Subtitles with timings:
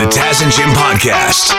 [0.00, 1.52] The Taz and Jim Podcast.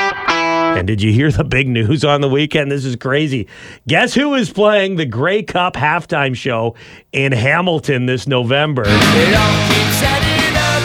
[0.76, 2.72] And did you hear the big news on the weekend?
[2.72, 3.48] This is crazy.
[3.88, 6.74] Guess who is playing the Grey Cup halftime show
[7.12, 8.82] in Hamilton this November?
[8.82, 10.82] It all keeps adding up.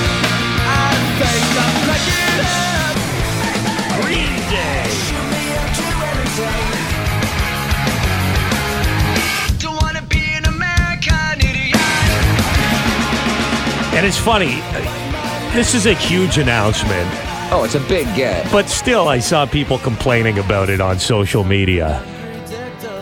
[0.68, 4.04] I think I'm cracking up.
[4.04, 4.84] Green Day.
[4.92, 6.76] Shoot me up to anything.
[9.60, 11.80] Don't wanna be an American idiot.
[13.94, 14.60] And it's funny.
[14.60, 17.08] Uh, this is a huge announcement,
[17.48, 18.50] Oh, it's a big get.
[18.50, 22.02] but still, I saw people complaining about it on social media.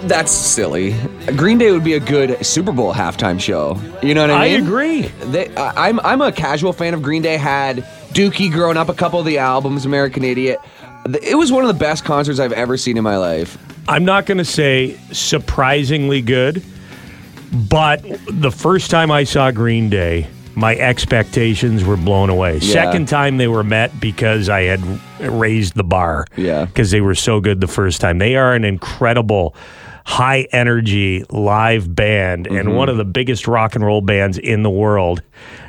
[0.02, 0.94] That's silly.
[1.34, 3.80] Green Day would be a good Super Bowl halftime show.
[4.02, 4.62] You know what I mean?
[4.62, 5.02] I agree.
[5.30, 7.38] They, I, I'm I'm a casual fan of Green Day.
[7.38, 7.78] Had
[8.12, 10.58] Dookie growing up, a couple of the albums, American Idiot.
[11.22, 13.56] It was one of the best concerts I've ever seen in my life.
[13.88, 16.62] I'm not going to say surprisingly good,
[17.70, 22.54] but the first time I saw Green Day, my expectations were blown away.
[22.58, 22.72] Yeah.
[22.72, 24.80] Second time they were met because I had
[25.20, 26.26] raised the bar.
[26.36, 26.64] Yeah.
[26.64, 28.18] Because they were so good the first time.
[28.18, 29.54] They are an incredible
[30.06, 32.56] high energy live band Mm-hmm.
[32.56, 35.22] and one of the biggest rock and roll bands in the world.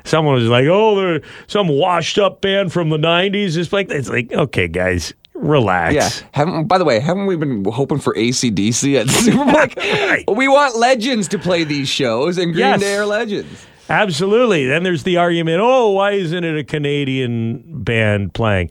[0.04, 4.10] Someone was like, "Oh, they're some washed up band from the 90s." It's like it's
[4.10, 6.10] like, "Okay, guys, relax." Yeah.
[6.34, 9.46] Haven't, by the way, haven't we been hoping for ACDC at the Super Bowl?
[9.54, 10.24] Like, Right.
[10.30, 12.82] We want legends to play these shows, and Green Yes.
[12.82, 13.66] Day are legends.
[13.90, 14.66] Absolutely.
[14.66, 18.70] Then there's the argument, oh, why isn't it a Canadian band playing?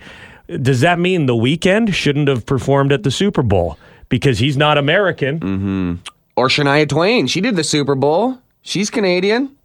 [0.61, 4.77] Does that mean the Weeknd shouldn't have performed at the Super Bowl because he's not
[4.77, 5.41] American?
[5.41, 5.95] Mm-hmm.
[6.37, 7.27] Or Shania Twain.
[7.29, 8.39] She did the Super Bowl.
[8.63, 9.57] She's Canadian.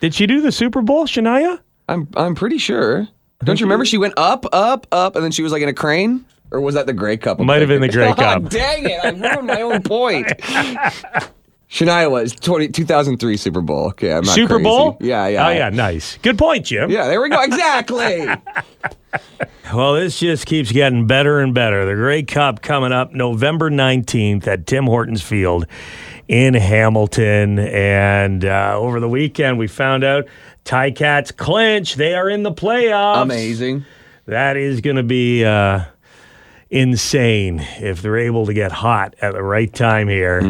[0.00, 1.60] Did she do the Super Bowl, Shania?
[1.88, 3.06] I'm I'm pretty sure.
[3.44, 5.74] Don't you remember she went up, up, up, and then she was like in a
[5.74, 6.24] crane?
[6.50, 7.38] Or was that the Grey Cup?
[7.40, 7.88] Might have been the?
[7.88, 8.48] Grey Oh, Cup.
[8.48, 9.00] dang it!
[9.04, 10.30] I ruined my own point.
[11.72, 13.86] Shania was 20, 2003 Super Bowl.
[13.86, 14.64] Okay, I'm not Super crazy.
[14.64, 14.98] Bowl?
[15.00, 15.46] Yeah, yeah.
[15.46, 16.18] Oh, yeah, nice.
[16.18, 16.90] Good point, Jim.
[16.90, 17.40] Yeah, there we go.
[17.42, 18.28] Exactly.
[19.72, 21.86] Well, this just keeps getting better and better.
[21.86, 25.66] The Grey Cup coming up November 19th at Tim Hortons Field
[26.28, 27.58] in Hamilton.
[27.58, 30.26] And uh, over the weekend, we found out
[30.64, 31.94] Ti-Cats clinch.
[31.94, 33.22] They are in the playoffs.
[33.22, 33.86] Amazing.
[34.26, 35.84] That is going to be uh,
[36.68, 40.40] insane if they're able to get hot at the right time here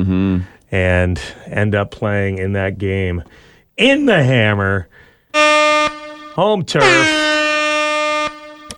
[0.73, 3.23] and end up playing in that game
[3.77, 4.89] in the hammer,
[6.35, 6.83] home turf.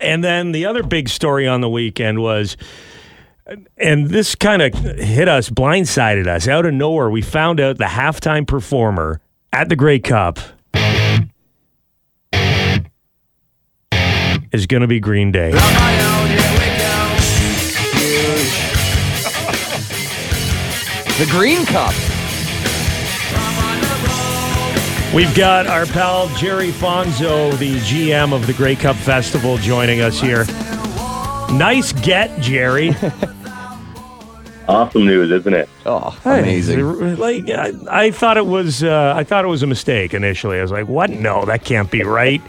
[0.01, 2.57] And then the other big story on the weekend was,
[3.77, 7.09] and this kind of hit us, blindsided us out of nowhere.
[7.09, 9.21] We found out the halftime performer
[9.53, 10.39] at the Grey Cup
[14.51, 15.53] is going to be Green Day.
[21.17, 21.93] The Green Cup.
[25.15, 30.19] We've got our pal Jerry Fonzo, the GM of the Grey Cup Festival, joining us
[30.19, 30.43] here.
[31.57, 32.93] Nice get, Jerry.
[34.67, 35.69] Awesome news, isn't it?
[35.85, 37.17] Oh, amazing.
[37.17, 40.57] Like I, I thought it was, uh, I thought it was a mistake initially.
[40.57, 41.11] I was like, "What?
[41.11, 42.41] No, that can't be right."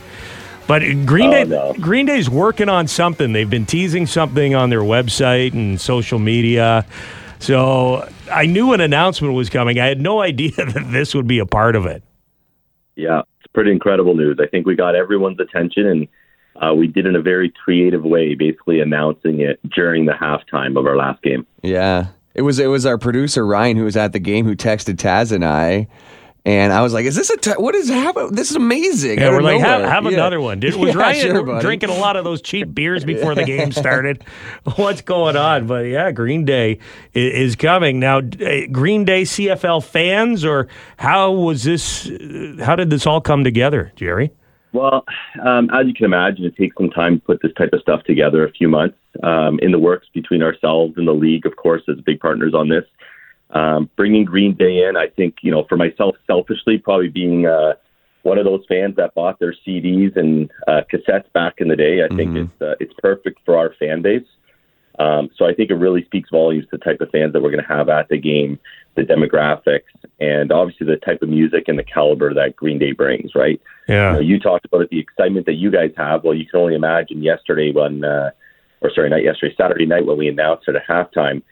[0.67, 1.75] But Green Oh, Day, no.
[1.79, 3.35] Green Day's working on something.
[3.35, 6.87] They've been teasing something on their website and social media.
[7.39, 9.79] So I knew an announcement was coming.
[9.79, 12.03] I had no idea that this would be a part of it.
[12.97, 14.39] Yeah, it's pretty incredible news.
[14.41, 16.09] I think we got everyone's attention, and
[16.57, 20.79] uh, we did it in a very creative way, basically announcing it during the halftime
[20.79, 21.47] of our last game.
[21.63, 22.09] Yeah.
[22.35, 25.33] It was it was our producer Ryan who was at the game who texted Taz
[25.33, 25.89] and I.
[26.47, 28.31] And I was like, "Is this a t- what is happening?
[28.33, 30.11] This is amazing." Yeah, out we're of like, have, nowhere." have Yeah.
[30.13, 30.61] another one.
[30.61, 33.73] Did, was Yeah, Ryan sure, drinking a lot of those cheap beers before the game
[33.73, 34.23] started?
[34.77, 35.67] What's going on?
[35.67, 36.79] But yeah, Green Day
[37.15, 38.19] i- is coming now.
[38.19, 40.69] uh, Green Day CFL fans, or
[40.99, 42.09] how was this?
[42.09, 44.31] uh, How did this all come together, Jerry?
[44.73, 45.05] Well,
[45.45, 48.05] um, as you can imagine, it takes some time to put this type of stuff
[48.05, 48.47] together.
[48.47, 51.97] A few months um, in the works between ourselves and the league, of course, as
[52.05, 52.85] big partners on this.
[53.51, 57.75] Um, bringing Green Day in, I think, you know, for myself, selfishly, probably being uh,
[58.27, 62.05] one of those fans that bought their CDs and uh, cassettes back in the day,
[62.05, 64.27] I think it's uh, it's perfect for our fan base.
[64.99, 67.51] Um, so I think it really speaks volumes to the type of fans that we're
[67.51, 68.59] going to have at the game,
[68.95, 69.83] the demographics,
[70.19, 73.35] and obviously the type of music and the caliber that Green Day brings.
[73.35, 73.61] Right?
[73.89, 76.25] You, know, Yeah, you talked about it, the excitement that you guys have.
[76.25, 78.31] Well, you can only imagine yesterday when, uh,
[78.81, 81.43] or sorry, not yesterday, Saturday night when we announced it at halftime.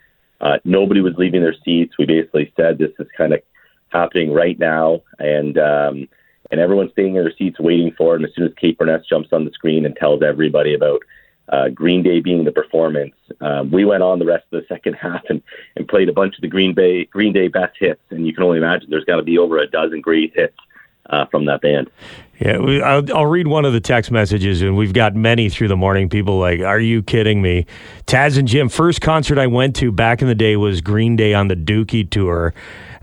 [0.44, 1.96] Uh, nobody was leaving their seats.
[1.98, 3.40] We basically said this is kind of
[3.88, 6.08] happening right now, and um,
[6.50, 8.16] and everyone's staying in their seats waiting for it.
[8.16, 11.00] And as soon as Kate Beirness jumps on the screen and tells everybody about
[11.48, 14.94] uh, Green Day being the performance, um, we went on the rest of the second
[15.00, 15.42] half and,
[15.76, 18.02] and played a bunch of the Green Bay Green Day best hits.
[18.10, 20.58] And you can only imagine there's got to be over a dozen great hits
[21.06, 21.90] uh, from that band.
[22.40, 25.68] Yeah, we, I'll, I'll read one of the text messages, and we've got many through
[25.68, 26.08] the morning.
[26.08, 27.66] People like, "Are you kidding me?"
[28.06, 28.68] Taz and Jim.
[28.68, 32.08] First concert I went to back in the day was Green Day on the Dookie
[32.08, 32.52] tour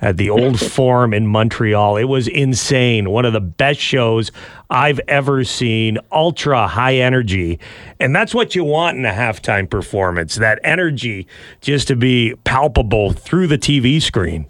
[0.01, 1.95] at the Old Forum in Montreal.
[1.95, 3.10] It was insane.
[3.10, 4.31] One of the best shows
[4.69, 5.98] I've ever seen.
[6.12, 7.57] Ultra high energy,
[8.01, 10.36] and that's what you want in a halftime performance.
[10.36, 11.25] That energy
[11.62, 14.48] just to be palpable through the TV screen.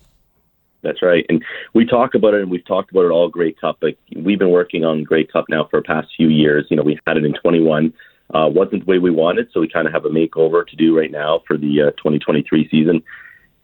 [0.81, 1.25] That's right.
[1.29, 1.43] And
[1.73, 3.77] we talk about it, and we've talked about it all Grey Cup.
[3.81, 6.65] Like we've been working on Grey Cup now for the past few years.
[6.69, 7.93] You know, we had it in 21.
[8.33, 10.97] Uh, wasn't the way we wanted, so we kind of have a makeover to do
[10.97, 13.03] right now for the uh, 2023 season.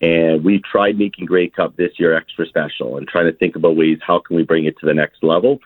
[0.01, 3.75] And we've tried making Grey Cup this year extra special and trying to think about
[3.75, 5.59] ways how can we bring it to the next level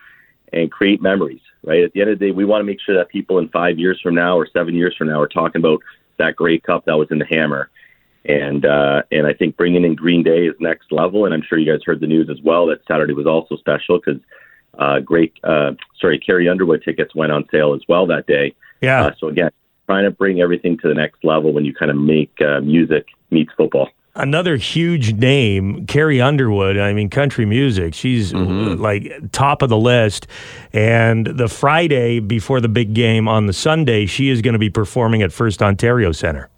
[0.54, 1.42] and create memories.
[1.64, 3.50] Right at the end of the day, we want to make sure that people in
[3.50, 5.82] five years from now or seven years from now are talking about
[6.18, 7.70] that Grey Cup that was in the Hammer
[8.26, 11.26] and uh, and I think bringing in Green Day is next level.
[11.26, 14.00] And I'm sure you guys heard the news as well that Saturday was also special
[14.00, 14.22] because
[14.78, 18.54] uh, great, uh, sorry, Carrie Underwood tickets went on sale as well that day.
[18.82, 19.06] Yeah.
[19.06, 19.52] Uh, so again,
[19.88, 23.08] trying to bring everything to the next level when you kind of make uh, music
[23.32, 23.90] meets football.
[24.14, 26.78] Another huge name, Carrie Underwood.
[26.78, 27.94] I mean, country music.
[27.94, 28.82] She's Mm-hmm.
[28.82, 30.28] like top of the list.
[30.74, 34.70] And the Friday before the big game on the Sunday, she is going to be
[34.70, 36.50] performing at First Ontario Center.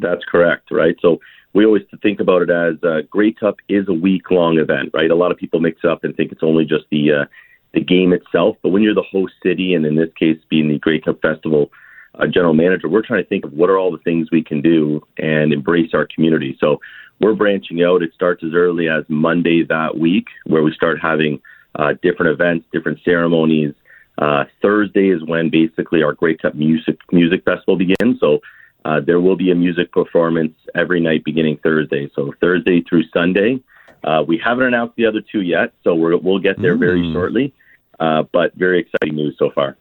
[0.00, 0.96] That's correct, right?
[1.00, 1.20] So
[1.52, 5.10] we always think about it as uh, Grey Cup is a week long event, right?
[5.10, 7.24] A lot of people mix up and think it's only just the uh,
[7.74, 10.78] the game itself, but when you're the host city, and in this case being the
[10.78, 11.70] Grey Cup Festival
[12.14, 14.62] uh, general manager, we're trying to think of what are all the things we can
[14.62, 16.56] do and embrace our community.
[16.60, 16.80] So
[17.20, 18.02] we're branching out.
[18.02, 21.40] It starts as early as Monday that week, where we start having
[21.74, 23.74] uh, different events, different ceremonies.
[24.16, 28.18] Uh, Thursday is when basically our Grey Cup music music festival begins.
[28.18, 28.40] So
[28.84, 32.10] uh, there will be a music performance every night beginning Thursday.
[32.14, 33.60] So Thursday through Sunday.
[34.04, 37.52] Uh, we haven't announced the other two yet, so we're, we'll get there very shortly.
[37.98, 39.76] Uh, but very exciting news so far.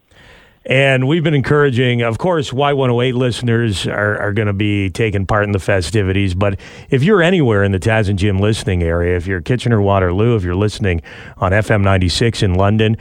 [0.66, 5.46] And we've been encouraging, of course, Y108 listeners are, are going to be taking part
[5.46, 6.36] in the festivities.
[6.36, 6.60] But
[6.90, 10.44] if you're anywhere in the Taz and Jim listening area, if you're Kitchener Waterloo, if
[10.44, 11.02] you're listening
[11.38, 12.98] on FM 96 in London,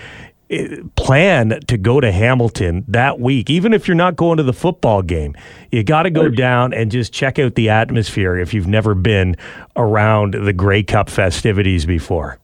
[0.94, 3.50] plan to go to Hamilton that week.
[3.50, 5.34] Even if you're not going to the football game,
[5.72, 9.36] you got to go down and just check out the atmosphere if you've never been
[9.74, 12.38] around the Grey Cup festivities before.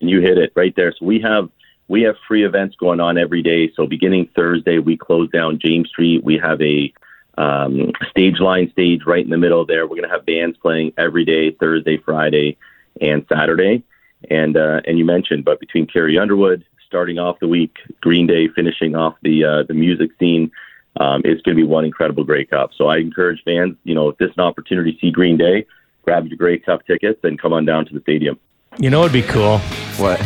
[0.00, 0.92] And you hit it right there.
[0.98, 1.48] So we have
[1.88, 3.72] we have free events going on every day.
[3.74, 6.22] So beginning Thursday, we close down James Street.
[6.22, 6.92] We have a
[7.38, 9.84] um, Stageline stage right in the middle there.
[9.86, 12.58] We're going to have bands playing every day, Thursday, Friday,
[13.00, 13.84] and Saturday.
[14.30, 18.48] And uh, and you mentioned, but between Carrie Underwood starting off the week, Green Day
[18.48, 20.50] finishing off the uh, the music scene,
[20.98, 22.70] um, it's going to be one incredible Grey Cup.
[22.76, 25.66] So I encourage fans, you know, if this is an opportunity to see Green Day,
[26.02, 28.38] grab your Grey Cup tickets and come on down to the stadium.
[28.78, 29.58] You know, it'd be cool.
[29.98, 30.20] What?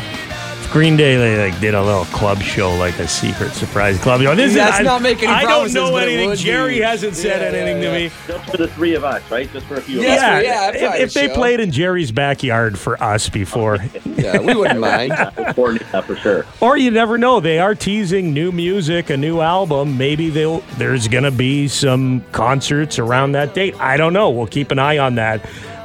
[0.73, 4.21] Green Day, they like did a little club show, like a secret surprise club.
[4.21, 6.37] You know, this That's is, not making any I don't know anything.
[6.37, 6.81] Jerry be.
[6.81, 8.11] hasn't said Yeah, anything yeah, to me.
[8.29, 9.51] Just for the three of us, right?
[9.53, 10.11] Just for a few of us.
[10.11, 10.15] we-
[10.45, 11.35] yeah, if, if they show.
[11.35, 13.79] played in Jerry's backyard for us before,
[14.17, 15.13] Yeah, we wouldn't mind.
[15.37, 16.47] We'll coordinate that for sure.
[16.61, 19.99] or you never know, they are teasing new music, a new album.
[19.99, 23.75] Maybe they'll there's gonna be some concerts around that date.
[23.81, 24.31] I don't know.
[24.31, 25.45] We'll keep an eye on that.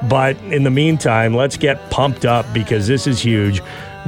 [0.09, 3.61] But in the meantime, let's get pumped up because this is huge.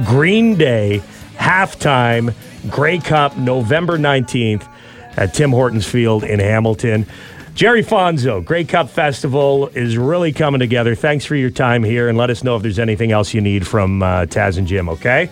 [0.04, 1.02] Green Day
[1.36, 2.34] halftime
[2.70, 4.68] Grey Cup November 19th
[5.16, 7.06] at Tim Hortons Field in Hamilton.
[7.54, 10.94] Jerry Fonzo, Grey Cup Festival is really coming together.
[10.94, 13.66] Thanks for your time here and let us know if there's anything else you need
[13.66, 15.28] from uh, Taz and Jim, okay?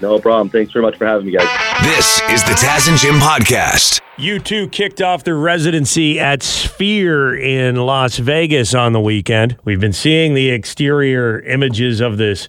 [0.00, 0.50] No problem.
[0.50, 1.48] Thanks very much for having me, guys.
[1.82, 4.00] This is the Taz and Jim podcast.
[4.18, 9.56] U2 kicked off their residency at Sphere in Las Vegas on the weekend.
[9.64, 12.48] We've been seeing the exterior images of this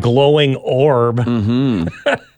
[0.00, 1.20] glowing orb.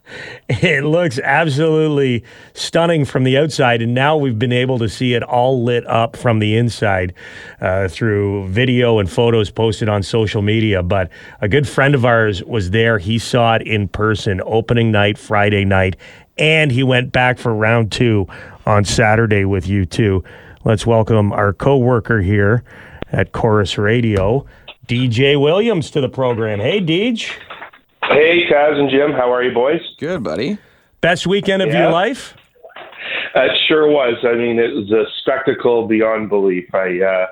[0.48, 5.22] it looks absolutely stunning from the outside, and now we've been able to see it
[5.22, 7.12] all lit up from the inside
[7.60, 10.82] uh, through video and photos posted on social media.
[10.82, 11.10] But
[11.40, 12.98] a good friend of ours was there.
[12.98, 15.96] He saw it in person opening night, Friday night,
[16.38, 18.26] and he went back for round two
[18.66, 20.25] on Saturday with U2.
[20.64, 22.64] Let's welcome our co-worker here
[23.12, 24.46] at Corus Radio,
[24.88, 26.61] DJ Williams, to the program.
[26.61, 27.31] Hey, Deej.
[28.05, 29.81] Hey, Taz and Jim, how are you, boys?
[29.99, 30.59] Good, buddy.
[31.00, 31.85] Best weekend of Yeah.
[31.85, 32.35] your life?
[33.35, 34.14] It sure was.
[34.25, 36.73] I mean, it was a spectacle beyond belief.
[36.75, 37.26] I, uh,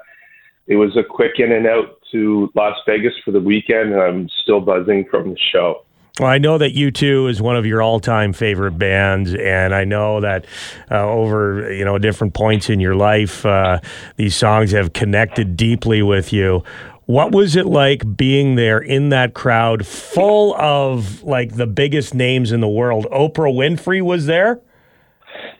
[0.66, 4.28] it was a quick in and out to Las Vegas for the weekend, and I'm
[4.42, 5.82] still buzzing from the show.
[6.20, 10.20] Well, I know that U2 is one of your all-time favorite bands, and I know
[10.20, 10.44] that
[10.90, 13.80] uh, over you know different points in your life, uh,
[14.16, 16.62] these songs have connected deeply with you.
[17.06, 22.50] What was it like being there in that crowd full of like the biggest names
[22.52, 23.06] in the world?
[23.12, 24.60] Oprah Winfrey was there?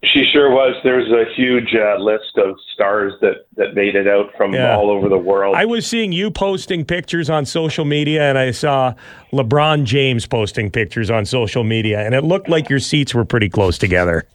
[0.04, 0.74] She sure was.
[0.84, 4.76] There's a huge uh, list of stars that, that made it out from Yeah.
[4.76, 5.56] all over the world.
[5.56, 8.94] I was seeing you posting pictures on social media, and I saw
[9.32, 13.48] LeBron James posting pictures on social media, and it looked like your seats were pretty
[13.48, 14.24] close together.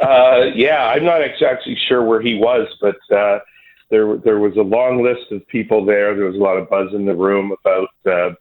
[0.00, 3.38] Uh, yeah, I'm not exactly sure where he was, but uh,
[3.90, 6.14] there there was a long list of people there.
[6.14, 8.34] There was a lot of buzz in the room about uh,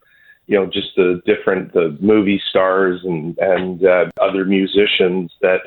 [0.47, 5.61] you know just the different the movie stars and and uh, other musicians that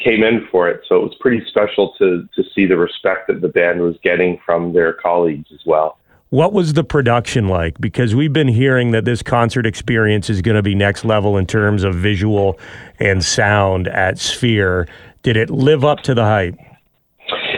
[0.00, 0.82] came in for it.
[0.88, 4.38] So it was pretty special to to see the respect that the band was getting
[4.44, 5.98] from their colleagues as well.
[6.30, 7.80] what was the production like?
[7.80, 11.46] Because we've been hearing that this concert experience is going to be next level in
[11.46, 12.58] terms of visual
[12.98, 14.88] and sound at Sphere.
[15.22, 16.56] Did it live up to the hype?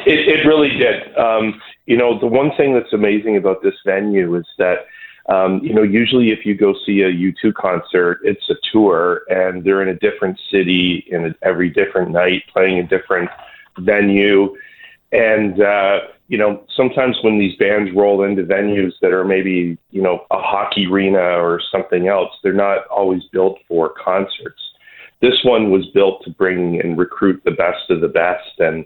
[0.06, 1.16] It, it really did.
[1.18, 4.86] Um, you know, the one thing that's amazing about this venue is that,
[5.28, 9.64] um, you know, usually if you go see a U2 concert, it's a tour and
[9.64, 13.28] they're in a different city in a, every different night playing a different
[13.78, 14.56] venue.
[15.10, 20.02] And, uh, you know, sometimes when these bands roll into venues that are maybe, you
[20.02, 24.62] know, a hockey arena or something else, they're not always built for concerts.
[25.20, 28.58] This one was built to bring and recruit the best of the best.
[28.58, 28.84] And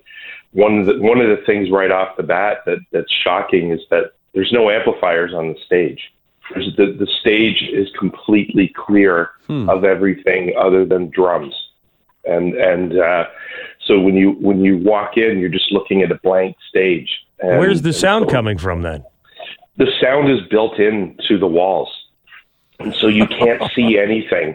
[0.52, 3.80] one of the one of the things right off the bat that that's shocking is
[3.90, 6.12] that there's no amplifiers on the stage.
[6.52, 9.30] There's the the stage is completely clear
[9.68, 11.54] of everything other than drums,
[12.24, 13.26] and and uh,
[13.86, 17.08] so when you when you walk in, you're just looking at a blank stage.
[17.38, 19.04] And, Where's the sound so coming from then?
[19.76, 21.88] The sound is built into the walls,
[22.80, 24.54] and so you can't see anything.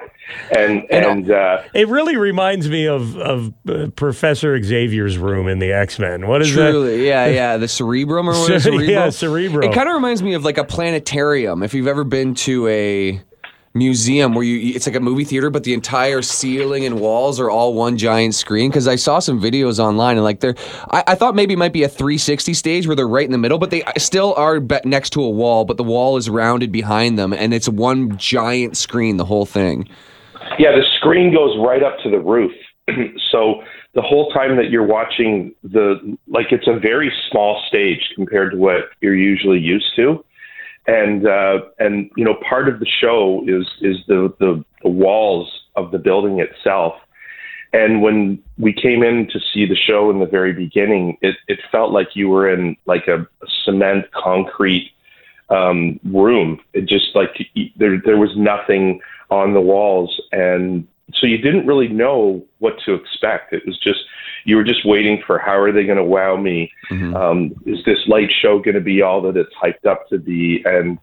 [0.58, 5.72] And and uh, It really reminds me of of uh, Professor Xavier's room in the
[5.72, 6.28] X Men.
[6.28, 7.58] What is Truly, yeah, yeah.
[7.58, 8.90] The cerebrum or what is Cere- cerebrum?
[8.90, 9.70] yeah, cerebrum.
[9.70, 11.62] It kind of reminds me of like a planetarium.
[11.64, 13.22] If you've ever been to a
[13.76, 17.50] museum where you, it's like a movie theater, but the entire ceiling and walls are
[17.50, 18.72] all one giant screen.
[18.72, 20.56] Because I saw some videos online and like they're,
[20.90, 23.38] I, I thought maybe it might be a 360 stage where they're right in the
[23.38, 27.20] middle, but they still are next to a wall, but the wall is rounded behind
[27.20, 29.88] them, and it's one giant screen, the whole thing.
[30.58, 32.52] Yeah, the screen goes right up to the roof.
[33.32, 33.64] so
[33.94, 38.58] the whole time that you're watching the like it's a very small stage compared to
[38.58, 40.24] what you're usually used to.
[40.88, 45.50] And uh, and you know part of the show is is the, the the walls
[45.76, 46.94] of the building itself.
[47.74, 51.60] And when we came in to see the show in the very beginning, it, it
[51.72, 53.28] felt like you were in like a,
[53.66, 54.92] cement concrete
[55.50, 56.62] um, room.
[56.74, 61.88] It just like there there was nothing on the walls, and so you didn't really
[61.88, 63.54] know what to expect.
[63.54, 64.00] It was just
[64.46, 66.72] you were just waiting for how are they going to wow me?
[67.16, 70.64] Um, is this light show going to be all that it's hyped up to be?
[70.66, 70.98] And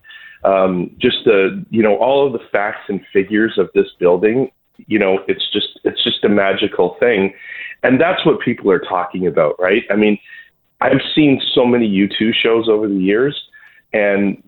[0.44, 4.50] um, just the you know all of the facts and figures of this building.
[4.86, 7.34] You know, it's just it's just a magical thing,
[7.82, 9.84] and that's what people are talking about, right?
[9.90, 10.18] I mean,
[10.80, 13.40] I've seen so many U2 shows over the years,
[13.92, 14.42] and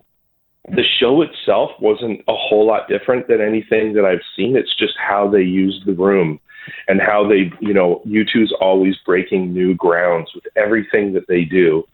[0.69, 4.55] the show itself wasn't a whole lot different than anything that I've seen.
[4.55, 6.39] It's just how they used the room
[6.87, 11.87] and how they, you know, U2's always breaking new grounds with everything that they do.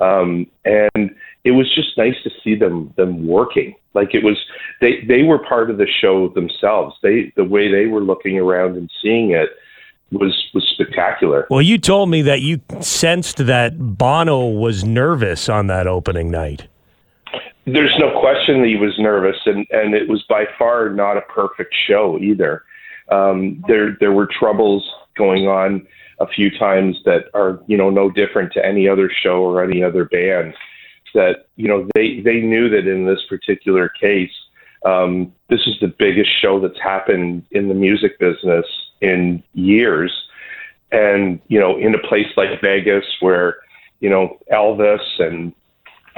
[0.00, 1.14] Um, and
[1.44, 3.74] it was just nice to see them them working.
[3.92, 4.38] Like it was
[4.80, 6.96] they they were part of the show themselves.
[7.02, 9.50] They the way they were looking around and seeing it
[10.10, 11.46] was was spectacular.
[11.50, 16.66] Well, you told me that you sensed that Bono was nervous on that opening night.
[17.66, 21.22] There's no question that he was nervous, and, and it was by far not a
[21.22, 22.62] perfect show either.
[23.10, 25.86] Um, there there were troubles going on
[26.20, 29.82] a few times that are you know no different to any other show or any
[29.82, 30.54] other band.
[31.14, 34.32] That you know they they knew that in this particular case,
[34.84, 38.66] um, this is the biggest show that's happened in the music business
[39.00, 40.12] in years,
[40.92, 43.56] and you know in a place like Vegas where
[44.00, 45.54] you know Elvis and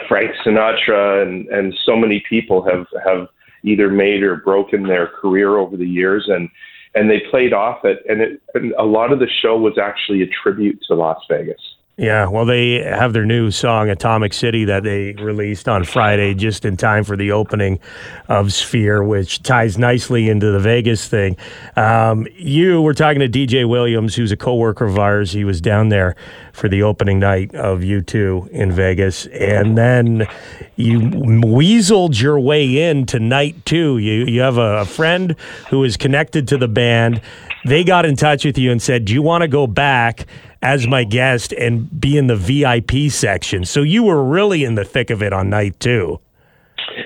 [0.09, 3.29] Frank Sinatra and, and so many people have, have
[3.65, 6.49] either made or broken their career over the years and
[6.95, 10.23] and they played off it and, it and a lot of the show was actually
[10.23, 11.61] a tribute to Las Vegas.
[11.99, 16.67] Yeah, well, they have their new song, Atomic City, that they released on Friday just
[16.67, 17.81] in time for the opening
[18.29, 21.39] of Sphere, which ties nicely into the Vegas thing.
[21.75, 25.33] Um, you were talking to DJ Williams, who's a coworker of ours.
[25.33, 26.17] He was down there
[26.53, 29.25] for the opening night of U2 in Vegas.
[29.29, 30.27] And then
[30.77, 33.97] you weaseled your way in to night two.
[33.97, 35.35] You, you have a, a friend
[35.71, 37.23] who is connected to the band.
[37.65, 40.27] They got in touch with you and said, Do you want to go back?
[40.67, 43.65] As my guest and be in the VIP section.
[43.65, 46.19] So you were really in the thick of it on night two.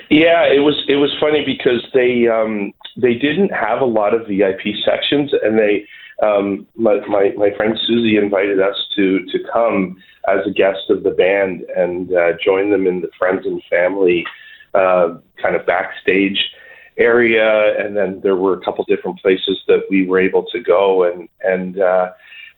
[0.09, 4.27] Yeah, it was it was funny because they um, they didn't have a lot of
[4.27, 5.87] VIP sections, and they
[6.23, 11.03] um, my, my my friend Susie invited us to to come as a guest of
[11.03, 14.25] the band and uh, join them in the friends and family
[14.75, 16.39] uh, kind of backstage
[16.97, 21.05] area, and then there were a couple different places that we were able to go,
[21.05, 22.11] and and uh,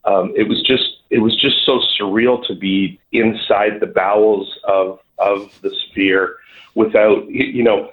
[0.05, 4.99] um, it was just it was just so surreal to be inside the bowels of
[5.19, 6.37] of the sphere
[6.75, 7.91] without you know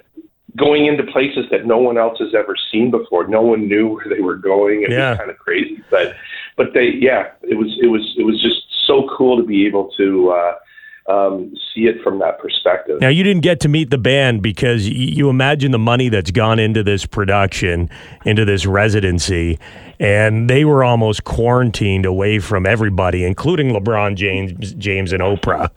[0.57, 3.27] going into places that no one else has ever seen before.
[3.27, 4.83] No one knew where they were going.
[4.83, 5.11] It Yeah.
[5.11, 6.15] was kind of crazy, but
[6.55, 9.91] but they yeah, it was it was it was just so cool to be able
[9.97, 10.53] to uh,
[11.09, 13.01] um, see it from that perspective.
[13.01, 16.29] Now, you didn't get to meet the band because y- you imagine the money that's
[16.29, 17.89] gone into this production,
[18.25, 19.57] into this residency,
[19.99, 25.69] and they were almost quarantined away from everybody, including LeBron James, James and Oprah,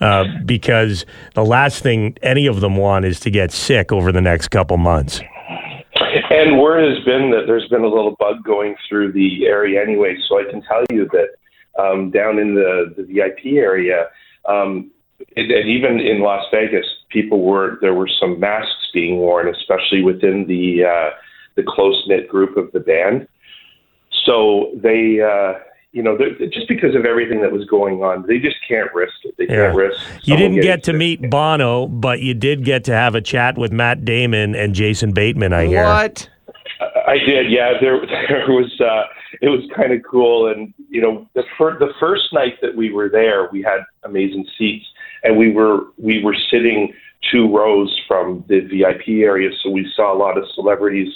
[0.00, 1.04] uh, because
[1.34, 4.78] the last thing any of them want is to get sick over the next couple
[4.78, 5.20] months.
[6.30, 10.16] And word has been that there's been a little bug going through the area anyway.
[10.28, 14.06] So I can tell you that um, down in the, the VIP area,
[14.48, 14.90] um,
[15.36, 20.02] and and even in Las Vegas, people were there were some masks being worn, especially
[20.02, 21.10] within the uh,
[21.56, 23.26] the close knit group of the band.
[24.24, 25.58] So they, uh,
[25.92, 26.18] you know,
[26.52, 29.34] just because of everything that was going on, they just can't risk it.
[29.38, 30.00] They can't risk.
[30.24, 30.96] You didn't get to sick.
[30.96, 35.12] meet Bono, but you did get to have a chat with Matt Damon and Jason
[35.12, 35.84] Bateman, I hear.
[35.84, 36.28] What?
[37.08, 37.72] I did, yeah.
[37.80, 38.78] There, there was.
[38.80, 39.04] Uh,
[39.40, 42.92] it was kind of cool, and you know, the fir- the first night that we
[42.92, 44.84] were there, we had amazing seats,
[45.22, 46.92] and we were we were sitting
[47.30, 51.12] two rows from the VIP area, so we saw a lot of celebrities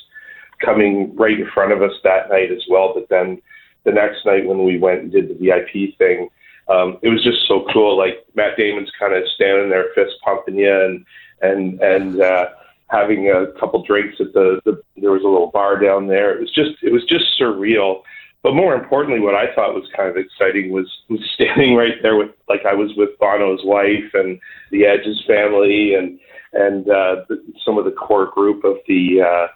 [0.65, 2.93] coming right in front of us that night as well.
[2.95, 3.41] But then
[3.85, 6.29] the next night when we went and did the VIP thing,
[6.69, 7.99] um, it was just so cool.
[7.99, 11.05] Like Matt Damon's kind of standing there, fist pumping you, and
[11.43, 12.21] and and.
[12.21, 12.47] Uh,
[12.93, 16.37] having a couple drinks at the, the there was a little bar down there.
[16.37, 18.03] It was just it was just surreal.
[18.43, 22.17] But more importantly, what I thought was kind of exciting was was standing right there
[22.17, 24.39] with like I was with Bono's wife and
[24.71, 26.19] the Edge's family and
[26.53, 29.47] and uh, the, some of the core group of the uh,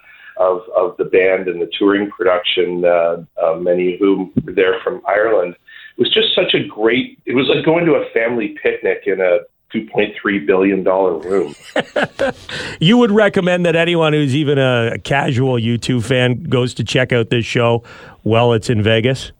[0.42, 2.84] of of the band and the touring production.
[2.84, 5.54] Uh, uh, many of whom were there from Ireland.
[5.96, 7.18] It was just such a great.
[7.26, 9.38] It was like going to a family picnic in a.
[9.84, 11.54] $2.3 billion room.
[12.80, 17.30] You would recommend that anyone who's even a casual U2 fan goes to check out
[17.30, 17.82] this show
[18.22, 19.32] while it's in Vegas?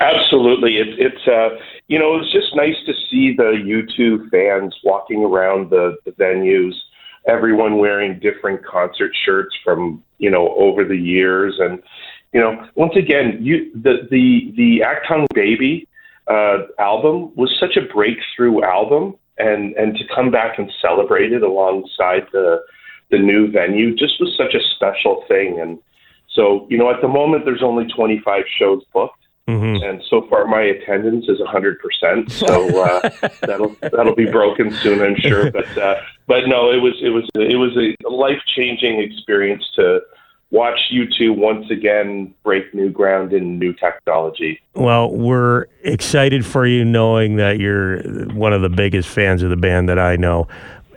[0.00, 0.76] Absolutely.
[0.76, 1.56] It, it's, uh,
[1.88, 6.12] you know, it was just nice to see the U2 fans walking around the, the
[6.12, 6.74] venues,
[7.26, 11.56] everyone wearing different concert shirts from, you know, over the years.
[11.58, 11.82] And,
[12.32, 15.88] you know, once again, you, the, the, the Achtung Baby
[16.28, 19.16] uh, album was such a breakthrough album.
[19.38, 22.62] And, and to come back and celebrate it alongside the,
[23.10, 25.60] the new venue just was such a special thing.
[25.60, 25.78] And
[26.28, 29.82] so, you know, at the moment, there's only 25 shows booked Mm-hmm.
[29.82, 32.30] and so far my attendance is 100%.
[32.30, 35.50] So uh, that'll that'll be broken soon, I'm sure.
[35.50, 40.00] But uh, but no, it was it was it was a life changing experience to
[40.50, 44.60] watch you two once again break new ground in new technology.
[44.74, 49.56] Well, we're excited for you knowing that you're one of the biggest fans of the
[49.56, 50.48] band that I know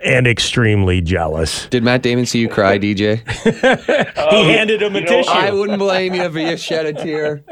[0.04, 1.68] and extremely jealous.
[1.68, 3.20] Did Matt Damon see you cry, DJ?
[3.44, 5.30] he uh, handed him a you know, tissue.
[5.30, 7.44] I wouldn't blame you if you shed a tear.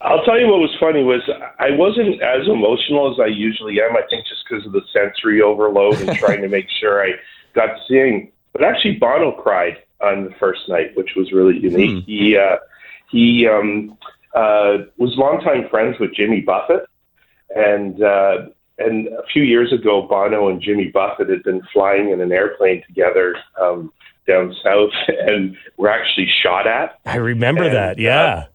[0.00, 1.22] I'll tell you what was funny was
[1.58, 3.96] I wasn't as emotional as I usually am.
[3.96, 7.12] I think just because of the sensory overload and trying to make sure I
[7.54, 8.30] got to sing.
[8.52, 12.04] But actually, Bono cried on the first night, which was really unique.
[12.06, 12.56] He uh,
[13.10, 13.96] he um,
[14.34, 16.86] uh, was longtime friends with Jimmy Buffett,
[17.54, 18.46] and uh,
[18.78, 22.82] and a few years ago, Bono and Jimmy Buffett had been flying in an airplane
[22.86, 23.92] together um,
[24.26, 26.98] down south, and were actually shot at.
[27.06, 27.98] I remember And, that.
[27.98, 28.46] Yeah.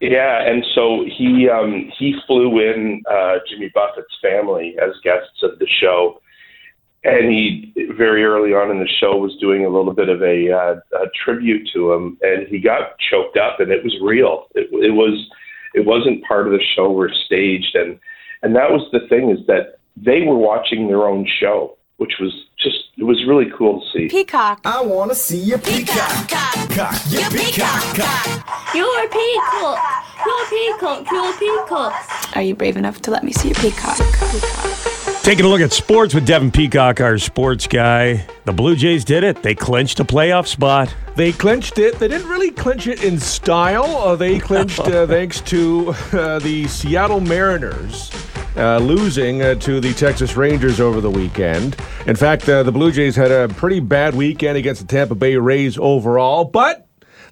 [0.00, 5.58] Yeah, and so he um, he flew in uh, Jimmy Buffett's family as guests of
[5.58, 6.20] the show,
[7.04, 10.50] and he very early on in the show was doing a little bit of a,
[10.50, 14.46] uh, a tribute to him, and he got choked up, and it was real.
[14.54, 15.28] It, it was
[15.74, 17.98] it wasn't part of the show or staged, and
[18.42, 22.32] and that was the thing is that they were watching their own show, which was
[22.58, 24.08] just it was really cool to see.
[24.08, 24.60] Peacock.
[24.64, 26.28] I wanna see you peacock.
[26.28, 27.96] Cock, you peacock.
[28.74, 29.78] You're peacock.
[30.26, 31.10] You're peacock.
[31.12, 32.36] You're peacock.
[32.36, 33.96] Are you brave enough to let me see your peacock?
[33.96, 34.87] Peacock.
[35.28, 38.26] Taking a look at sports with Devin Peacock, our sports guy.
[38.46, 39.42] The Blue Jays did it.
[39.42, 40.94] They clinched a playoff spot.
[41.16, 41.98] They clinched it.
[41.98, 43.84] They didn't really clinch it in style.
[43.84, 48.10] Uh, they clinched uh, thanks to uh, the Seattle Mariners
[48.56, 51.76] uh, losing uh, to the Texas Rangers over the weekend.
[52.06, 55.36] In fact, uh, the Blue Jays had a pretty bad weekend against the Tampa Bay
[55.36, 56.87] Rays overall, but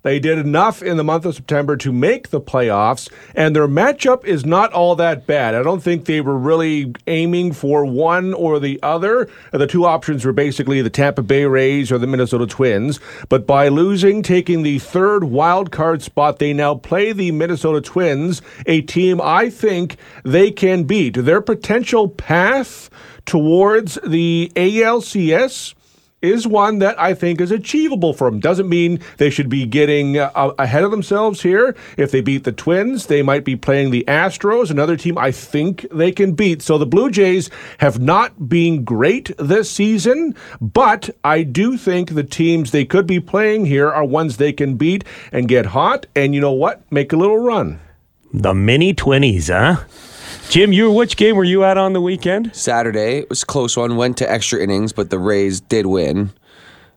[0.06, 4.24] they did enough in the month of September to make the playoffs, and their matchup
[4.24, 5.56] is not all that bad.
[5.56, 9.28] I don't think they were really aiming for one or the other.
[9.50, 13.00] The two options were basically the Tampa Bay Rays or the Minnesota Twins.
[13.28, 18.42] But by losing, taking the third wild card spot, they now play the Minnesota Twins,
[18.64, 21.16] a team I think they can beat.
[21.16, 22.90] Their potential path
[23.24, 25.74] towards the ALCS
[26.22, 28.40] is one that I think is achievable for them.
[28.40, 31.76] Doesn't mean they should be getting uh, ahead of themselves here.
[31.98, 35.86] If they beat the Twins, they might be playing the Astros, another team I think
[35.92, 36.62] they can beat.
[36.62, 42.24] So the Blue Jays have not been great this season, but I do think the
[42.24, 46.34] teams they could be playing here are ones they can beat and get hot and
[46.34, 46.90] you know what?
[46.90, 47.80] Make a little run.
[48.32, 49.84] The mini twinnies, huh?
[50.48, 52.54] Jim, you which game were you at on the weekend?
[52.54, 53.96] Saturday it was a close one.
[53.96, 56.30] Went to extra innings, but the Rays did win.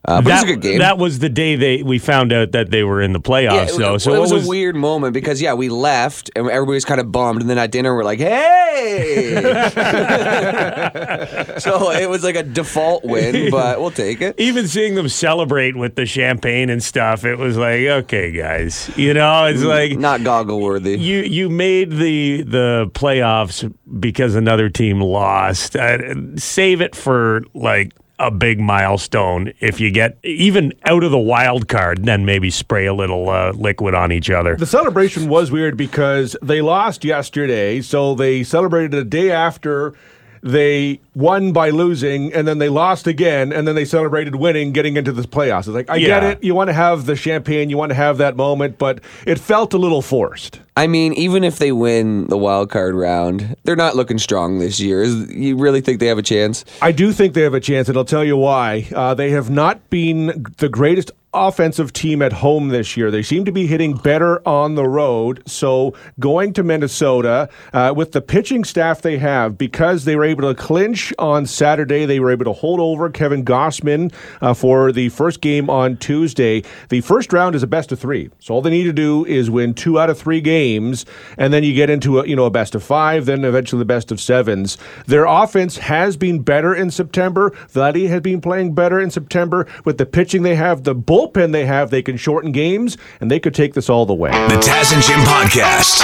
[0.05, 0.79] Uh, but it was that, a good game.
[0.79, 3.77] that was the day they we found out that they were in the playoffs, it,
[3.77, 3.97] though.
[3.97, 7.01] So it what was, a weird moment because yeah, we left and everybody was kind
[7.01, 9.35] of bummed, and then at dinner we're like, "Hey!"
[11.59, 14.35] so it was like a default win, but we'll take it.
[14.39, 19.13] even seeing them celebrate with the champagne and stuff, it was like, okay, guys, you
[19.13, 20.97] know, it's like Not goggle worthy.
[20.97, 25.75] you you made the the playoffs because another team lost.
[25.75, 25.97] Uh,
[26.37, 29.53] save it for like a big milestone.
[29.59, 33.53] If you get even out of the wild card, then maybe spray a little uh,
[33.53, 34.55] liquid on each other.
[34.55, 39.93] The celebration was weird because they lost yesterday, so they celebrated a day after
[40.41, 44.97] they won by losing, and then they lost again, and then they celebrated winning, getting
[44.97, 45.59] into the playoffs.
[45.59, 46.43] It's like, I get it.
[46.43, 49.73] You want to have the champagne, you want to have that moment, but it felt
[49.73, 50.59] a little forced.
[50.77, 54.79] I mean, even if they win the wild card round, they're not looking strong this
[54.79, 55.03] year.
[55.03, 56.63] Is, you really think they have a chance?
[56.81, 58.87] I do think they have a chance, and I'll tell you why.
[58.95, 63.11] Uh, they have not been the greatest offensive team at home this year.
[63.11, 65.43] They seem to be hitting better on the road.
[65.45, 70.53] So going to Minnesota uh, with the pitching staff they have, because they were able
[70.53, 74.11] to clinch on Saturday, they were able to hold over Kevin Gausman
[74.41, 76.63] uh, for the first game on Tuesday.
[76.89, 79.49] The first round is a best of three, so all they need to do is
[79.49, 81.05] win two out of three games,
[81.37, 83.85] and then you get into a you know a best of five, then eventually the
[83.85, 84.77] best of sevens.
[85.05, 87.51] Their offense has been better in September.
[87.71, 91.65] Vladdy has been playing better in September with the pitching they have, the bullpen they
[91.65, 91.89] have.
[91.89, 94.31] They can shorten games, and they could take this all the way.
[94.31, 96.03] The Taz and Jim Podcast.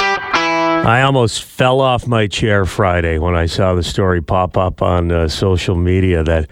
[0.86, 5.12] I almost fell off my chair Friday when I saw the story pop up on
[5.12, 6.48] uh, social media that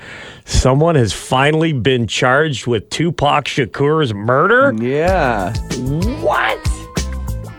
[0.45, 4.73] someone has finally been charged with Tupac Shakur's murder.
[4.83, 5.53] Yeah.
[6.21, 6.59] What?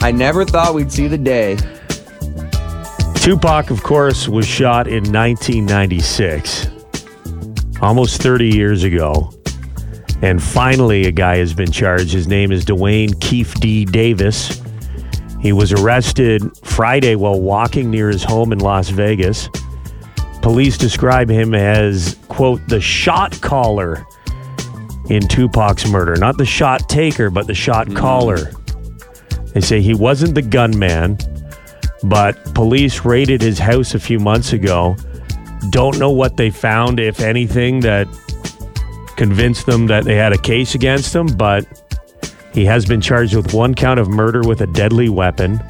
[0.01, 1.57] I never thought we'd see the day.
[3.15, 6.69] Tupac, of course, was shot in 1996,
[7.81, 9.34] almost 30 years ago.
[10.23, 12.13] And finally, a guy has been charged.
[12.13, 13.85] His name is Duane Keffe D.
[13.85, 14.63] Davis.
[15.41, 19.51] He was arrested Friday while walking near his home in Las Vegas.
[20.41, 24.07] Police describe him as, quote, the shot caller
[25.11, 26.17] in Tupac's murder.
[26.17, 27.97] Not the shot taker, but the shot mm.
[27.97, 28.53] caller.
[29.53, 31.19] They say he wasn't the gunman,
[32.03, 34.97] but police raided his house a few months ago.
[35.71, 38.07] Don't know what they found, if anything, that
[39.17, 41.67] convinced them that they had a case against him, but
[42.53, 45.61] he has been charged with one count of murder with a deadly weapon,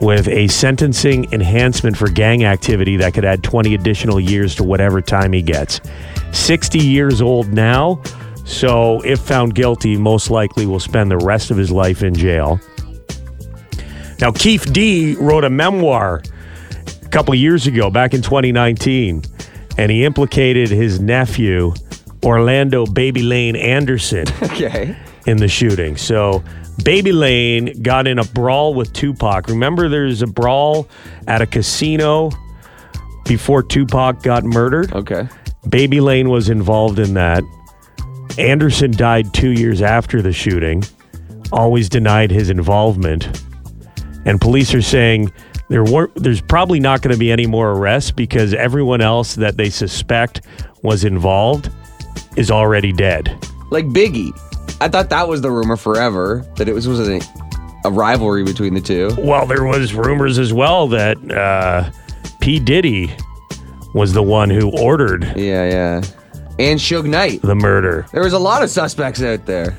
[0.00, 5.00] with a sentencing enhancement for gang activity that could add 20 additional years to whatever
[5.00, 5.80] time he gets.
[6.32, 8.00] 60 years old now,
[8.44, 12.60] so if found guilty, most likely will spend the rest of his life in jail.
[14.20, 16.22] Now, Keffe D wrote a memoir
[17.02, 19.22] a couple years ago, back in 2019,
[19.76, 21.74] and he implicated his nephew,
[22.26, 24.96] Orlando Baby Lane Anderson, Okay.
[25.26, 25.96] in the shooting.
[25.96, 26.42] So,
[26.84, 29.48] Baby Lane got in a brawl with Tupac.
[29.48, 30.88] Remember, there's a brawl
[31.26, 32.30] at a casino
[33.24, 34.92] before Tupac got murdered?
[34.92, 35.28] Okay.
[35.68, 37.42] Baby Lane was involved in that.
[38.38, 40.84] Anderson died two years after the shooting,
[41.52, 43.42] always denied his involvement.
[44.26, 45.32] And police are saying
[45.68, 49.56] there were there's probably not going to be any more arrests because everyone else that
[49.56, 50.42] they suspect
[50.82, 51.70] was involved
[52.36, 53.46] is already dead.
[53.70, 54.30] Like Biggie.
[54.80, 57.20] I thought that was the rumor forever that it was was a,
[57.84, 59.10] a rivalry between the two.
[59.18, 61.90] Well, there was rumors as well that uh,
[62.40, 63.14] P Diddy
[63.94, 66.02] was the one who ordered Yeah, yeah.
[66.58, 67.42] And Suge Knight.
[67.42, 68.06] the murder.
[68.12, 69.76] There was a lot of suspects out there.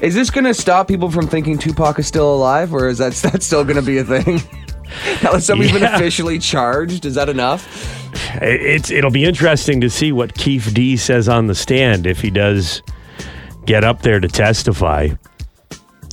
[0.00, 3.46] Is this gonna stop people from thinking Tupac is still alive, or is that that's
[3.46, 4.40] still gonna be a thing?
[5.22, 7.66] Now that somebody's been officially charged, is that enough?
[8.42, 12.20] It- It's it'll be interesting to see what Keffe D says on the stand if
[12.20, 12.82] he does
[13.66, 15.08] get up there to testify.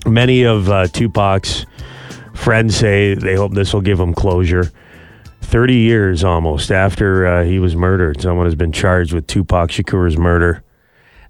[0.05, 1.65] Many of uh, Tupac's
[2.33, 4.71] friends say they hope this will give him closure.
[5.41, 10.17] Thirty years almost after uh, he was murdered, someone has been charged with Tupac Shakur's
[10.17, 10.63] murder.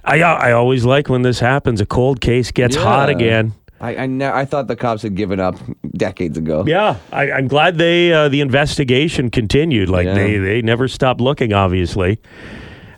[0.03, 1.79] I I always like when this happens.
[1.81, 3.53] A cold case gets hot again.
[3.81, 5.55] I I, ne- I thought the cops had given up
[5.97, 6.63] decades ago.
[6.67, 9.89] Yeah, I, I'm glad they uh, the investigation continued.
[9.89, 10.13] Like Yeah.
[10.13, 11.53] they they never stopped looking.
[11.53, 12.19] Obviously,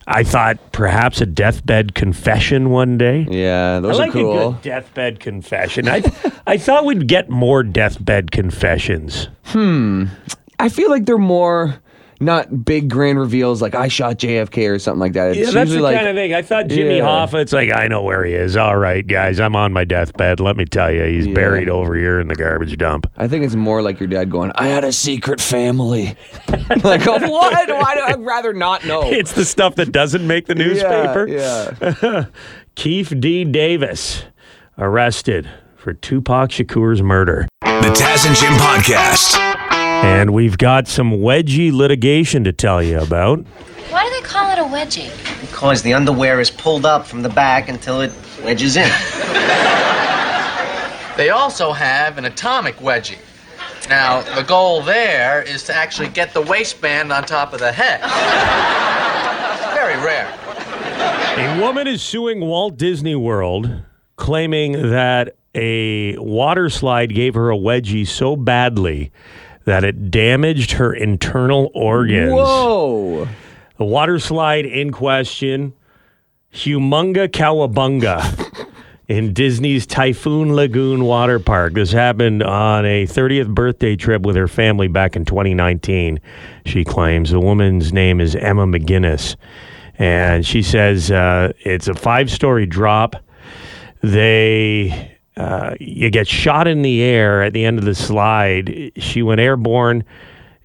[0.08, 3.28] I thought perhaps a deathbed confession one day.
[3.30, 4.50] Yeah, those I are like cool.
[4.50, 5.88] a good deathbed confession.
[5.88, 6.04] I
[6.48, 9.28] I thought we'd get more deathbed confessions.
[9.46, 10.06] Hmm.
[10.60, 11.76] I feel like they're more
[12.20, 15.30] not big grand reveals like I shot JFK or something like that.
[15.30, 16.34] It's Yeah, that's the usually like kind of thing.
[16.34, 17.04] I thought Jimmy Yeah.
[17.04, 17.42] Hoffa.
[17.42, 18.58] It's like I know where he is.
[18.58, 20.40] All right, guys, I'm on my deathbed.
[20.40, 21.34] Let me tell you, he's Yeah.
[21.34, 23.06] buried over here in the garbage dump.
[23.18, 26.16] I think it's more like your dad going, I had a secret family.
[26.84, 27.70] like, oh, what?
[27.70, 29.04] Why do I'd rather not know?
[29.12, 31.28] It's the stuff that doesn't make the newspaper.
[31.28, 32.26] Yeah, yeah.
[32.76, 33.44] Keffe D.
[33.44, 34.24] Davis
[34.78, 37.48] arrested for Tupac Shakur's murder.
[37.62, 39.56] The Taz and Jim Podcast.
[40.04, 43.46] And we've got some wedgie litigation to tell you about.
[43.90, 45.12] Why do they call it a wedgie?
[45.42, 48.12] Because the underwear is pulled up from the back until it
[48.44, 48.90] wedges in.
[51.18, 53.18] They also have an atomic wedgie.
[53.90, 58.02] Now, the goal there is to actually get the waistband on top of the head.
[59.74, 60.32] Very rare.
[61.38, 63.84] A woman is suing Walt Disney World,
[64.16, 69.12] claiming that a water slide gave her a wedgie so badly
[69.68, 72.32] that it damaged her internal organs.
[72.32, 73.28] Whoa.
[73.76, 75.74] The water slide in question,
[76.54, 78.70] Humunga Cowabunga
[79.10, 81.74] in Disney's Typhoon Lagoon Water Park.
[81.74, 86.22] This happened on a 30th birthday trip with her family back in 2019,
[86.66, 87.32] she claims.
[87.32, 89.36] The woman's name is Emma McGuinness.
[90.00, 93.18] And she says uh, it's a five story drop.
[94.02, 95.17] They.
[95.38, 98.92] Uh, you get shot in the air at the end of the slide.
[98.98, 100.04] She went airborne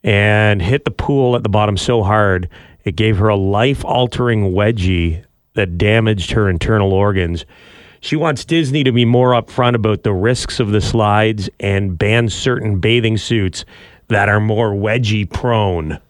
[0.03, 2.49] and hit the pool at the bottom so hard
[2.85, 7.45] it gave her a life altering wedgie that damaged her internal organs.
[8.01, 12.29] She wants Disney to be more upfront about the risks of the slides and ban
[12.29, 13.65] certain bathing suits
[14.09, 16.01] that are more wedgie prone.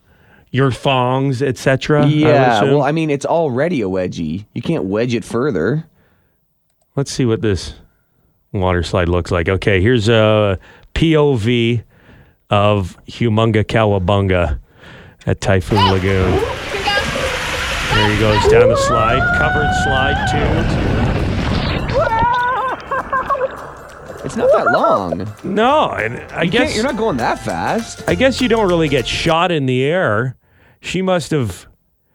[0.50, 2.06] Your thongs, etc.
[2.06, 4.46] Yeah, well, I mean, it's already a wedgie.
[4.54, 5.86] You can't wedge it further.
[6.94, 7.74] Let's see what this
[8.52, 9.48] water slide looks like.
[9.48, 10.58] Okay, here's a
[10.94, 11.82] POV
[12.50, 14.58] of Humunga Cowabunga
[15.26, 16.30] at Typhoon Lagoon.
[17.92, 20.92] There he goes down the slide, covered slide too.
[24.24, 25.26] It's not that long.
[25.42, 28.08] No, and I You guess you're not going that fast.
[28.08, 30.36] I guess you don't really get shot in the air.
[30.80, 31.66] She must have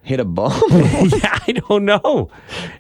[0.08, 0.63] hit a bump.
[0.72, 2.30] yeah, I don't know.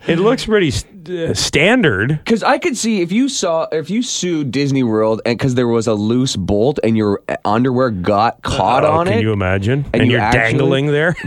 [0.07, 2.09] It looks pretty st- uh, standard.
[2.23, 5.67] Because I could see if you saw if you sued Disney World and because there
[5.67, 9.17] was a loose bolt and your underwear got caught Oh, on can it.
[9.17, 9.85] Can you imagine?
[9.93, 11.11] And, you you're actually- dangling there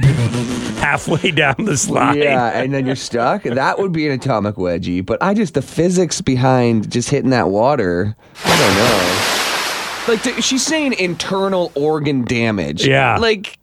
[0.80, 2.16] halfway down the slide.
[2.18, 3.42] Yeah, and then you're stuck.
[3.42, 5.04] That would be an atomic wedgie.
[5.04, 8.16] But I just the physics behind just hitting that water.
[8.44, 10.14] I don't know.
[10.14, 12.86] Like th- she's saying internal organ damage.
[12.86, 13.18] Yeah.
[13.18, 13.58] Like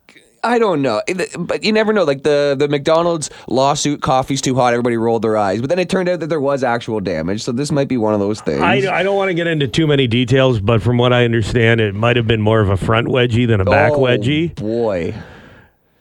[0.47, 1.01] I don't know,
[1.37, 2.03] but you never know.
[2.03, 4.73] Like the the McDonald's lawsuit, coffee's too hot.
[4.73, 7.43] Everybody rolled their eyes, but then it turned out that there was actual damage.
[7.43, 8.61] So this might be one of those things.
[8.61, 11.81] I, I don't want to get into too many details, but from what I understand,
[11.81, 14.55] it might have been more of a front wedgie than a back Oh, wedgie.
[14.55, 15.13] Boy.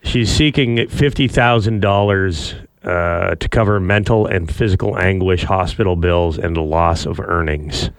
[0.02, 2.54] She's seeking fifty thousand dollars
[2.85, 7.90] uh, to cover mental and physical anguish, hospital bills, and the loss of earnings.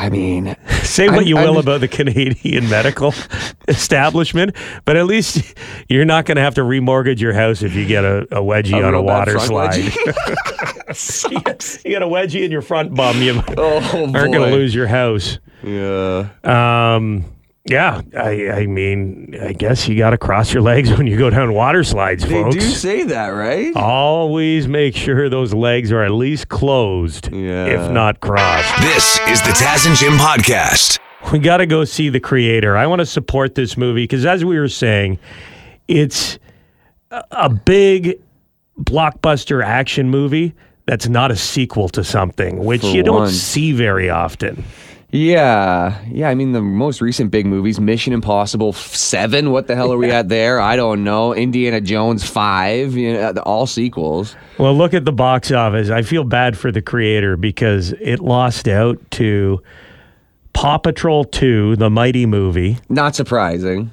[0.00, 3.12] I mean, Say what I'm- you will I'm- about the Canadian medical
[3.68, 5.54] establishment, but at least
[5.90, 8.80] you're not going to have to remortgage your house if you get a, a wedgie
[8.80, 9.76] A on a water slide.
[9.76, 9.90] you
[11.92, 15.38] got a wedgie in your front bum, you oh, aren't going to lose your house.
[15.62, 16.30] Yeah.
[16.44, 17.26] Um,
[17.64, 21.30] yeah, I, I mean, I guess you got to cross your legs when you go
[21.30, 22.54] down water slides, They folks.
[22.56, 23.74] do say that, right?
[23.76, 28.80] Always make sure those legs are at least closed, if not crossed.
[28.82, 30.98] This is the Taz and Jim Podcast.
[31.32, 32.76] We got to go see the creator.
[32.78, 35.18] I want to support this movie because, as we were saying,
[35.86, 36.38] it's
[37.10, 38.18] a, a big
[38.80, 40.54] blockbuster action movie
[40.86, 43.32] that's not a sequel to something, which For you don't once.
[43.34, 44.64] see very often.
[45.12, 46.28] Yeah, yeah.
[46.28, 49.50] I mean, the most recent big movies: Mission Impossible Seven.
[49.50, 50.60] What the hell are we at there?
[50.60, 51.34] I don't know.
[51.34, 52.94] Indiana Jones Five.
[52.94, 54.36] You know, all sequels.
[54.58, 55.90] Well, look at the box office.
[55.90, 59.60] I feel bad for the creator because it lost out to
[60.52, 62.78] Paw Patrol 2, the mighty movie.
[62.88, 63.90] Not surprising.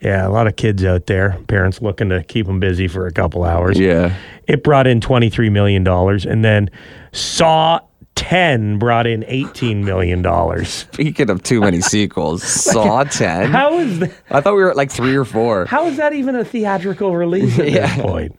[0.00, 3.12] Yeah, a lot of kids out there, parents looking to keep them busy for a
[3.12, 3.78] couple hours.
[3.78, 4.16] Yeah.
[4.48, 5.86] It brought in $23 million.
[5.86, 6.70] And then
[7.12, 7.80] Saw
[8.14, 10.64] 10 brought in $18 million.
[10.64, 13.50] Speaking of too many sequels, Saw 10.
[13.50, 14.12] How is that?
[14.30, 15.66] I thought we were at like three or four.
[15.66, 17.94] How is that even a theatrical release at Yeah.
[17.94, 18.38] this point?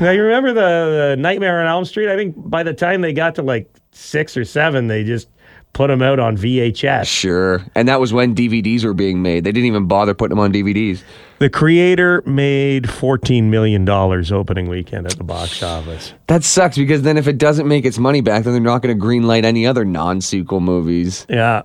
[0.00, 2.10] Now, you remember the, the Nightmare on Elm Street?
[2.12, 5.28] I think by the time they got to like six or seven, they just
[5.72, 7.06] put them out on VHS.
[7.06, 7.64] Sure.
[7.74, 9.44] And that was when DVDs were being made.
[9.44, 11.02] They didn't even bother putting them on DVDs.
[11.38, 16.14] The creator made $14 million opening weekend at the box office.
[16.26, 18.98] That sucks because then if it doesn't make its money back, then they're not going
[18.98, 21.26] to greenlight any other non-sequel movies.
[21.28, 21.62] Yeah.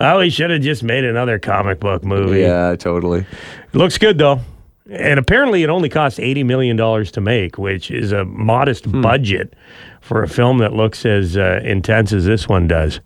[0.00, 2.40] Oh, he should have just made another comic book movie.
[2.40, 3.24] Yeah, totally.
[3.72, 4.40] Looks good though.
[4.90, 9.00] And apparently it only cost $80 million to make, which is a modest Hmm.
[9.00, 9.54] budget
[10.02, 13.00] for a film that looks as uh, intense as this one does.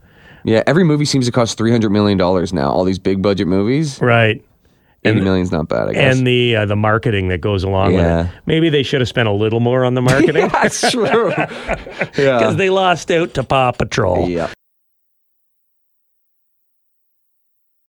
[0.44, 2.70] Yeah, every movie seems to cost three hundred million dollars now.
[2.70, 4.00] All these big budget movies.
[4.00, 4.44] Right.
[5.02, 6.16] Eighty million's not bad, I guess.
[6.18, 8.18] And the uh, the marketing that goes along Yeah.
[8.18, 8.32] with it.
[8.44, 11.30] Maybe they should have spent a little more on the marketing That's true.
[11.38, 14.28] yeah, because they lost out to Paw Patrol.
[14.28, 14.50] Yeah.